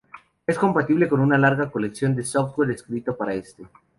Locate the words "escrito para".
2.71-3.35